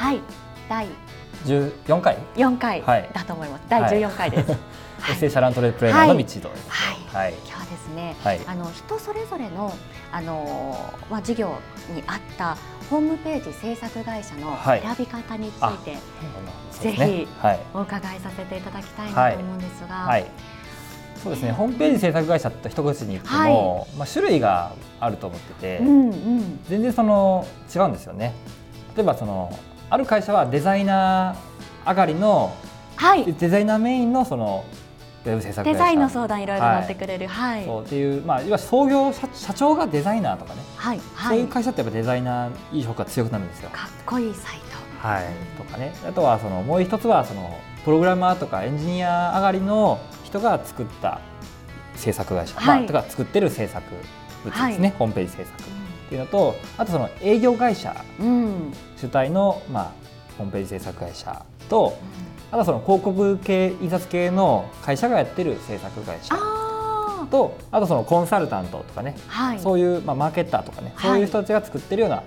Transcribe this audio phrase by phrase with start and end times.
[0.00, 0.06] ちは。
[0.06, 0.20] はい、
[0.68, 0.86] 第
[1.44, 3.64] 十四回？4回はいだと思います。
[3.68, 4.50] 第14回です。
[4.50, 4.60] はい
[5.00, 6.60] エッセイシャルアントレプレーナーの道ということで。
[6.68, 7.32] はいはい。
[7.32, 9.72] 今日はですね、はいあの人それぞれの
[10.12, 10.76] あの
[11.10, 11.54] まあ事業
[11.94, 12.56] に合った
[12.90, 15.96] ホームページ制作会社のはい選び方につあいて
[16.72, 17.60] ぜひはい。
[17.72, 20.26] お伺いさせていただきたいなと思うんですが、はい。
[21.22, 21.52] そうですね。
[21.52, 28.34] ホームページ制作会社って一口に言っても、まあ種類があると思ってて、うんうん全然その違うんですよね。
[28.94, 29.50] 例えばその
[29.90, 32.54] ある会社はデザイナー上がりの
[33.00, 34.62] はい、デザイナーメインのその
[35.24, 43.70] ウェブ制作デザインの相談いろいろ乗ってくれる、はい、そうっていうまあいわゆる創業社社長がデザイナーとかね、はい、そうはい、いう会社ってやっぱデザイナーいい評価が強くなるんですよ。
[43.70, 45.08] かっこいいサイト。
[45.08, 45.24] はい、
[45.56, 45.94] とかね。
[46.06, 51.20] あとはそのもう一つはそのプログラマーとかエンジニア上がりの人が作った
[51.96, 52.80] 制作会社、はい。
[52.80, 53.82] まあ、とか作ってる制作
[54.44, 54.98] 物ですね、はい。
[54.98, 55.79] ホームページ制作
[56.10, 59.92] っていうのとあとその営業会社うん、主体の、まあ、
[60.36, 61.96] ホームページ制作会社と
[62.50, 71.10] あとはその広告系印刷系の会社がやってる制作会社あとあとそのコンサルタントとかね、あ、はい、そういう、まあ、マーケッターとかね、はい。
[71.10, 72.24] そういう人たちが作ってるような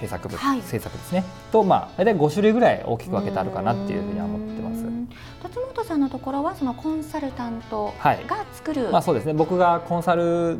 [0.00, 0.62] 制作物、はい。
[0.62, 1.22] 制作ですね。
[1.52, 4.82] と、まあ、大体5種類ぐらい大きく分けてあるかなっていうふうには思ってます。
[4.84, 4.88] う。
[4.88, 5.08] ん。
[5.42, 9.32] 辰本さんのところはそのコンサルタントはいが作る、まあそうですね。
[9.32, 10.58] 僕がコンサル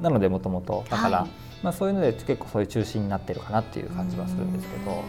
[0.00, 0.84] なのでもともと。
[0.88, 5.02] だから、はいまあ、そういうので結構そういう中心になってるかなっていう感じはするんですけど。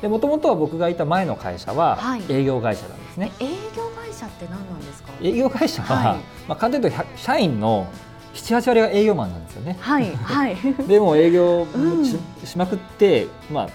[0.00, 2.22] でもともとは僕がいた前の会社ははい。
[2.28, 3.30] 営業会社なんですね。
[3.38, 5.12] 営業会社って何なんですか？
[5.22, 6.18] 営業会社は、はい。
[6.48, 7.86] まあ、簡単に言うと社員の
[8.34, 9.76] 78割が営業マンなんですよね。
[9.80, 10.56] はいはい。
[10.88, 12.04] でもう営業うん。
[12.04, 13.70] し,、しまくって、まあ、売っ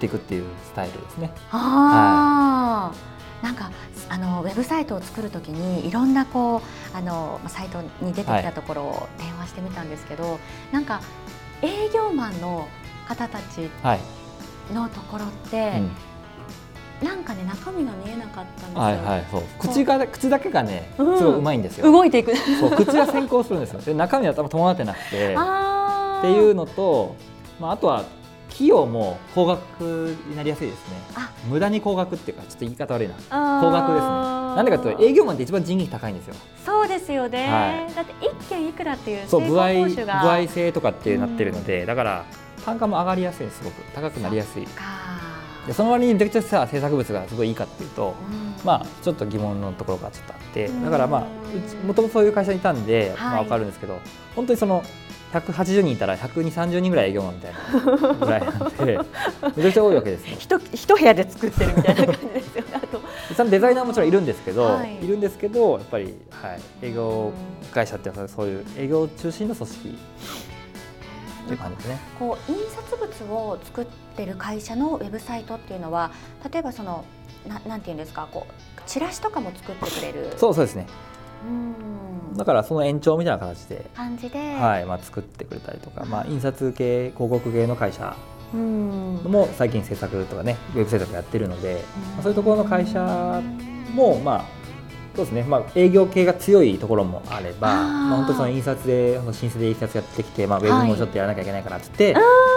[0.00, 1.30] ていくっていうスタイルですね。
[1.52, 2.92] あ
[3.42, 3.70] あ、なんか
[4.08, 6.60] あのウェブサイトを作るときにいろんなこ
[6.94, 10.38] うあのまあサイトに出てきたところを電話してみたんですけど、
[10.72, 11.00] なんか
[11.62, 12.68] 営業マンの
[13.08, 14.00] 方たちはい、
[14.72, 15.90] のところって、うん
[17.02, 18.80] なんかね中身が見えなかったんですよ。
[18.80, 19.24] はいはい
[19.58, 21.90] 口が口だけがねすうんごいうまいんですよ。
[21.90, 22.32] 動いていく。
[22.36, 23.80] そう口が先行するんですよ。
[23.80, 25.34] で中身は多分伴ってなくて。
[25.36, 27.16] あっていうののと、
[27.58, 28.04] まあ、あとは
[28.54, 30.96] 費用も高額になりやすいですね。
[31.14, 31.30] あ。
[31.48, 33.14] 無駄に高額っていうかちょっと言い方悪いな。
[33.28, 34.32] 高高額ですね。
[34.56, 36.34] なんでかというと営業マンって一番人件費高いんですよ。
[36.64, 37.94] そうですよね、はい。
[37.94, 40.20] だって一件いくらっていうそう歩合報酬が。
[40.20, 42.24] 歩合制とかってなってるので、だから
[42.64, 43.82] 単価も上がりやすいすごく。
[43.94, 44.64] 高くなりやすい。
[44.64, 44.82] か。
[45.66, 48.54] でその割にめちゃくちゃさ制作物がすごいいいかっていうとうん。
[48.64, 50.84] まあちょっと疑問のところがちょっとあってうん。
[50.84, 54.00] だからまあもともとそういう会社にいたんで、まあはい分かるんですけど
[54.34, 54.82] 本当にその
[55.32, 58.98] 180人いたら12030人ぐらい営業マンみたいなぐらいなんで
[59.56, 60.36] めちゃくちゃ多いわけですよ。
[60.38, 62.68] 一一部屋で作ってるみたいな感じですよね。
[63.32, 67.32] あとデザイナーももちろんいるんですけど、はいい、るんですけどやっぱり、はい、営業
[67.72, 71.98] 会社ってそういう営業中心の組織っていう感じですね。
[72.18, 76.10] こう印刷物を作ってる会社のウェブサイトっていうのは
[76.52, 77.04] 例えばその
[77.48, 81.11] ななんていうんですかこうチラシとかも作ってくれるそうそうですねうん
[82.36, 88.16] だからその延長みたいな形で、感じで、はいまあ、作ってくれたりとか、まあ、印刷系広告系の会社
[88.54, 89.20] うん。
[89.24, 91.82] も最近制作とかねウェブ制作やってるので、
[92.14, 93.42] まあそういうところの会社
[93.94, 94.44] もまあ
[95.14, 102.12] そうですね、まあ、営業系が強いところもあればまあ、本当その印刷で新生で印刷やってきて、まあ、ウェブもちょっとやらなきゃいけないからっつって、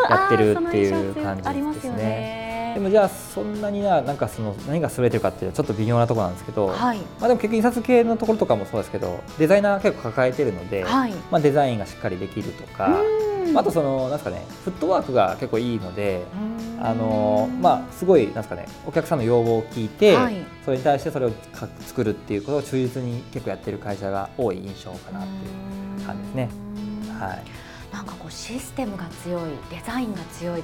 [0.09, 2.44] やってるっていう感じですね。
[2.75, 2.79] ね。
[2.79, 11.13] でもじゃあそんなにななんかその何が優れてるかっていうとちょっと微妙なところなんですけど、はいまあ、でも結局印刷系のところとかもそうですけどデザイナー結構抱えてるので、はい。
[11.31, 13.25] まあ、デザインがしっかりできるとか、うん
[13.55, 25.27] あとそのなんですかねフットワークが結構いいので、うんあのまあすごいなんですかねお客さんの要望を聞いて、はいそれに対してそれをか作るっていうことを忠実に結構やってる会社が多い印象かなって
[26.01, 26.49] いう感じですね。
[27.07, 27.43] うんはい
[27.93, 30.63] なんかこうシステムが強いデザインが強い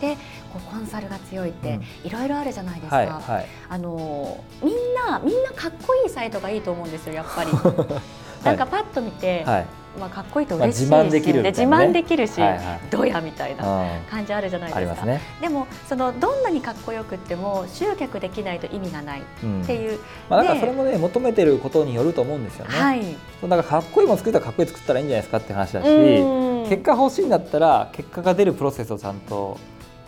[0.00, 0.16] で
[0.60, 3.46] コンサルが強いっていろいろあるじゃないですか、はいはい。
[3.68, 4.74] あのみん
[5.06, 7.50] なみんなかっこいいサイトがいいと思うんですよやっぱり。
[8.44, 9.66] なんかパッと見て、はい。
[9.98, 12.80] まあ、かっこいいと嬉しいし、まあ自慢できるみ自慢できるし、はいはい。
[12.90, 13.88] どやみたいなうん。
[14.10, 14.78] 感じあるじゃないですか。
[14.78, 15.20] ありますね。
[15.40, 20.00] でもそのどんなにかっこよくっても集客できないと意味がないっうんていう、
[20.30, 22.74] まあ、だからでそれもね求めてることによると思うんですよね。
[22.74, 23.02] はい。
[23.40, 26.68] そうだからかっこいいもの作ったらかっこいい作ったらいいんじゃないですかって話だし、うん。
[26.70, 29.58] 結果欲しいんだったら結果が出るプロセスをちゃんと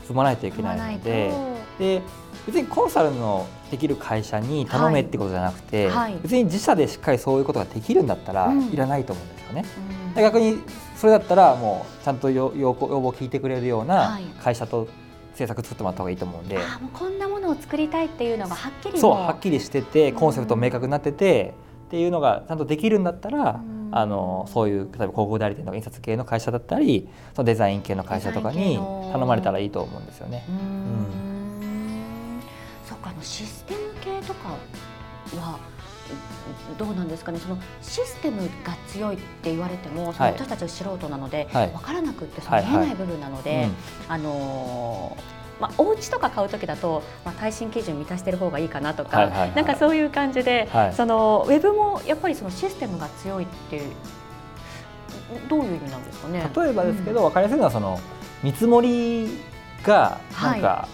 [0.08, 1.32] 踏まないといけないので
[1.78, 2.02] で
[2.46, 6.18] 別にコンサルのできる会社に頼めってことじゃなくて、はい。
[6.22, 8.68] 別に自社でしっかりそういうことができるんだったらうん。
[8.68, 9.64] いらないと思うんですよね。
[10.08, 10.14] うん。
[10.14, 10.62] で逆に
[10.94, 14.24] それだったらもうちゃんと要要望要望を聞いてくれるようはない。
[14.42, 14.88] 会社と
[15.34, 21.54] 制作作ってもらった方がいいと思うんで、あもうこんなものを作りたいっていうのがはっきりそうもはっきりしててコンセプトも明確になってて
[21.86, 30.44] っていうのがちゃんとできるんだったら、うんあのそういう例えば広告代理店とか印刷系の会社だったりそのデザイン系の会社とかに頼まれたらいいと思うんですよね。
[30.48, 32.40] うーん。
[32.84, 34.48] そっかあのシステム系とか
[35.38, 35.60] は
[36.76, 37.38] どうなんですかね。
[37.38, 43.74] そのシステムが強いって言われても、その私たちは素人なので、はい、分からなくってその見えない部分なので、はいはいうん、
[44.08, 53.92] あのーまあ、お家とか買う時だと、まあ、耐震基準満たしてる方がいいかなとか、はいはいはい、なんかそういう感じで、はい、そのウェブもやっぱりそのシステムが強いっていう
[55.48, 56.50] どういう意味なんですかね？
[56.56, 58.00] 例えばですけど、うん、分かりやすいのはその
[58.42, 59.28] 見積もり
[59.84, 60.88] がなんか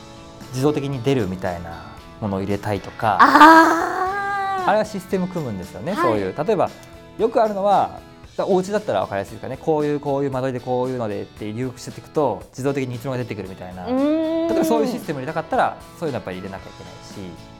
[0.50, 1.82] 自動的に出るみたいな
[2.20, 6.34] ものを入れたいとか、ああれはシステム組むんですよね、はい、そういう。
[6.36, 6.70] 例えば
[7.18, 7.98] よくあるのは
[8.38, 9.58] お家だったら分かりやすいですかね。
[9.58, 13.86] こういうこういう間取りでこういうのでって入力していくと自動的に見積もりが出てくるみたいな。
[13.86, 16.92] 例えばそういうシステム入れたかったらそういうのやっぱり入れなきゃいけない
[17.28, 17.50] し。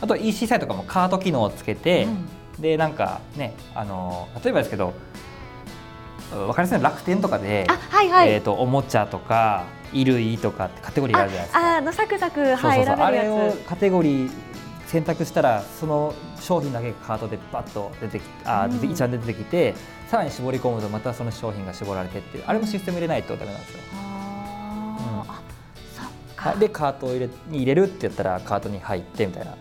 [0.00, 4.94] あと EC サイトとかもカート機能をつけて、うん、でなんかねあの例えばですけど
[6.30, 11.76] 分かりやすい楽天とかで、はいはい、えーと、おもちゃとか衣類とかってカテゴリーがあるじゃないですか。
[11.78, 14.30] あのサクサク、はい、あれをカテゴリー
[14.86, 19.74] 選択したらその商品だけカートでバッと出てきあ、うん、一覧で出てきて
[20.08, 23.78] さらに絞り込むとまたその商品が絞られてっていうあれもシステム入れないとダメなんですよ。
[26.54, 29.54] うん、でカートを入れに入れるって言ったらカートに入ってみたいな。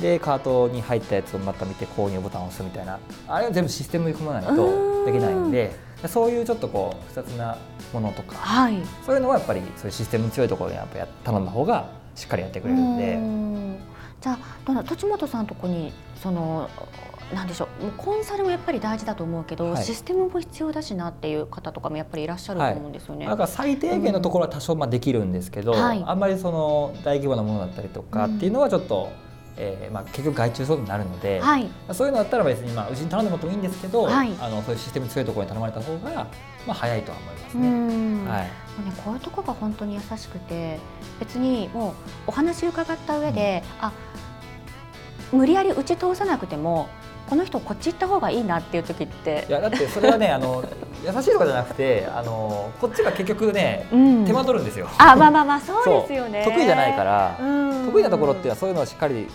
[0.00, 2.98] でカートに入ったやつをまた見て購入ボタンを押すみたいな。
[3.28, 5.74] あれは全部システムに込まないとできないんで
[6.06, 7.56] そういうちょっとこう複雑な
[7.92, 13.86] ものとか、はい、そういうのはやっぱりそういうシステムに強いところにやっぱ頼んだ方がしっかりやってくれるんで。
[14.26, 14.38] じゃ
[14.80, 16.68] あ栃本さんのとこにその
[17.32, 23.26] なんでしょうコンサルもやっぱり大事だと思うけど、はい、システムも必要だしなっていう方とかもやっぱりいらっしゃると思うんですよね。
[23.26, 25.80] はい、だから最低限のところは多少まあできるんですけど、うん。
[25.80, 29.26] はい、あんまりその大規模なものだったりとかっていうのはちょっと、うん
[29.58, 36.26] えーまあ、結局外注そうになるので、はい、そういうのだったら別に、まあ、うちに頼んでもらってもいいんですけど、はい、あのそういうシステム強いところに頼まれた方が、ま
[36.68, 38.30] あ、早いとは思いますね。
[38.30, 38.50] はい、
[38.82, 40.78] ねこういうところが本当に優しくて
[41.20, 41.94] 別にもう
[42.28, 43.92] お話伺った上で、うん、あ
[45.32, 46.88] 無理やり打ち通さなくても
[47.28, 50.64] この人こっち行った方がいいなっていう時っていやだってそれはねあの
[51.06, 54.88] 優しいとかじゃなくてあのこっちが結局ね、うん、手間取るんですよ。
[54.98, 56.00] あまあまあまあ そう。
[56.02, 56.44] ですよね。
[56.44, 57.38] 得意じゃないから、
[57.86, 59.28] 得意なところっていうのはそういうのをしっかり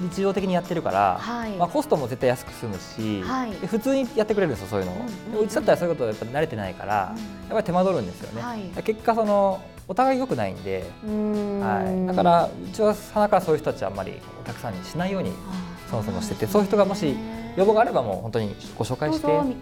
[0.00, 4.92] 日常的にやってるから、はい、まあ、コストも絶対安く済むし、はい、普通にやってくれるんですよそういうの。
[4.92, 15.32] を、うんうん、うちだったらそういうことやっぱ慣れてないから、やっぱり手間取るんですよね、はい、結果そのお互い良くないんではい、だからうちはさなからそういう人たちはあんまりお客さんにしないように
[15.90, 17.14] そもそもしててそういう人がもし
[17.56, 19.60] 要望があればもう本当にご紹介して、うん、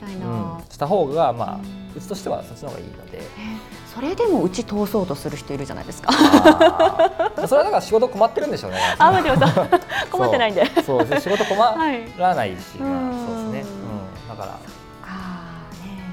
[0.70, 1.60] した方がまあ
[1.96, 3.20] うちとしてはそっちの方がいいので。
[3.92, 6.12] それでもうち通そうとする人いるじゃないですか。
[7.48, 8.78] それはだから仕事困ってるんでしょうね。
[8.98, 9.36] あ、までも
[10.12, 10.64] 困ってないんで。
[10.86, 11.56] そう、仕事困
[12.16, 13.72] らないし、はい、まあそうですね。
[14.28, 14.80] うん、だから。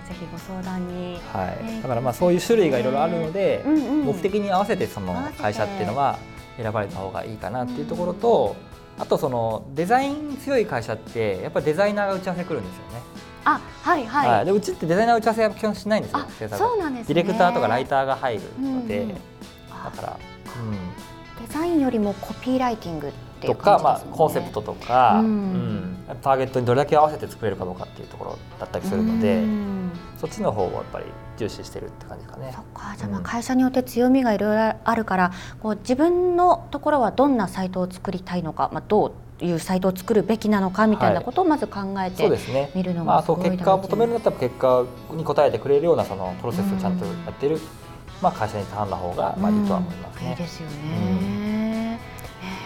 [0.07, 6.17] ぜひご相談に、はい、だからまあそういう種類がいろいろあるので、うんうん、目的に合わせてその会社っていうのは
[6.55, 8.55] 選ばれた方がいいかなっていうところと、
[8.99, 13.27] あとそのデザイン強い会社ってやっぱりデザイナーが打ち合わせ来るんですよね。
[13.45, 19.15] あはいはい、はい、でうちってデザイナー打ち合わせは基本しないんですよそうなんです、ね、ディレクターとかライターが入るので、うん、だ
[19.95, 20.19] から、
[21.39, 29.41] うん、デザインよりもコピーライティングとか、まあ、コンセプトとか、うん、ターゲットにどれだけ合わせて作れるかどうかっていうところだったりするので、
[30.19, 31.05] そっちの方をやっぱり
[31.37, 32.51] 重視してるって感じかね。
[32.55, 32.95] そっか。
[32.97, 42.27] じゃあまあ会社によって強みがいろいろあるから、こう自分のところはどんなサイトを作りたいのか、まあ、どういうサイトを作るべきなのかみたいなことをまず考えて
[42.73, 47.59] みるのがすごいね、まあ、結果を求めるんだったら結果に応えてくれるようなそのプロセスをちゃんとやっている、
[48.19, 50.29] まあ、会社に頼んだ方がまあいいとは思いますね。
[50.31, 51.99] いいですよね、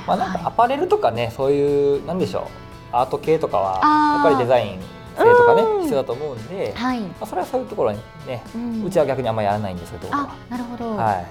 [0.08, 2.48] まあ、なんかアパレルとかね、そういうなんでしょ
[2.94, 2.96] う。
[2.96, 4.80] アート系とかはやっぱりデザイン
[5.18, 7.02] 性とかね必要だと思うんで、はい。
[7.02, 8.44] まあ、それはそういうところにね、
[8.86, 10.08] うちは逆にあんまりやらないんですけど。
[10.12, 11.26] あなるほど、はい。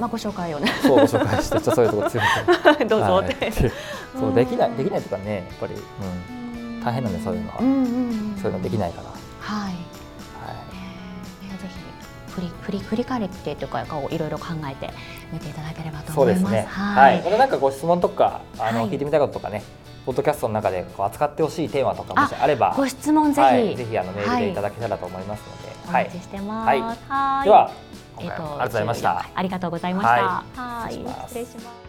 [0.00, 0.72] まあ、ご紹介をね。
[0.82, 2.22] そうご紹介してちょそういうところ強
[2.76, 3.52] く どうぞって、
[4.18, 9.08] そうできないできないとかねやっぱり、うん、大変なんでそういうのは、うんうんうん、そういうのできないから。
[9.08, 9.74] はい、はい。
[11.42, 14.90] えー、ぜひ振り振り振り返ってとかこういろいろ考えて
[15.32, 16.42] 見ていただければと思います。
[16.42, 16.66] そうですね。
[16.68, 17.20] はい。
[17.22, 19.62] これなんかご質問とかあの、聞いてみたいこととかね、
[20.08, 26.66] ポッドキャストの中でこう扱ってほしいテーマとかもしあればご質問ぜひ、はい、ぜひあのメールでいただけたらと思いますので、はい、お待ちしてます。
[26.66, 27.44] はい。
[27.44, 27.70] では、
[28.20, 29.26] えっと、ありがとうございました。
[29.34, 30.62] ありがとうございました。
[30.62, 31.87] はい、失礼します。